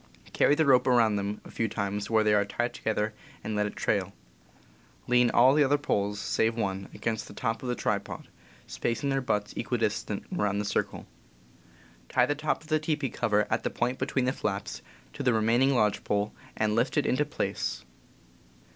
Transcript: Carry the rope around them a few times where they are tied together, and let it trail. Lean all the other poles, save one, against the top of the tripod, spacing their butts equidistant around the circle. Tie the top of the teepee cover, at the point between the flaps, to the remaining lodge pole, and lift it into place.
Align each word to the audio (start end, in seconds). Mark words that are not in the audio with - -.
Carry 0.33 0.55
the 0.55 0.65
rope 0.65 0.87
around 0.87 1.15
them 1.15 1.41
a 1.45 1.51
few 1.51 1.67
times 1.67 2.09
where 2.09 2.23
they 2.23 2.33
are 2.33 2.43
tied 2.43 2.73
together, 2.73 3.13
and 3.43 3.55
let 3.55 3.67
it 3.67 3.75
trail. 3.75 4.13
Lean 5.05 5.29
all 5.29 5.53
the 5.53 5.63
other 5.63 5.77
poles, 5.77 6.19
save 6.19 6.55
one, 6.55 6.89
against 6.91 7.27
the 7.27 7.35
top 7.35 7.61
of 7.61 7.69
the 7.69 7.75
tripod, 7.75 8.27
spacing 8.65 9.09
their 9.11 9.21
butts 9.21 9.53
equidistant 9.55 10.23
around 10.35 10.57
the 10.57 10.65
circle. 10.65 11.05
Tie 12.09 12.25
the 12.25 12.33
top 12.33 12.63
of 12.63 12.67
the 12.69 12.79
teepee 12.79 13.11
cover, 13.11 13.45
at 13.51 13.61
the 13.61 13.69
point 13.69 13.99
between 13.99 14.25
the 14.25 14.33
flaps, 14.33 14.81
to 15.13 15.21
the 15.21 15.33
remaining 15.35 15.75
lodge 15.75 16.03
pole, 16.03 16.33
and 16.57 16.73
lift 16.73 16.97
it 16.97 17.05
into 17.05 17.23
place. 17.23 17.85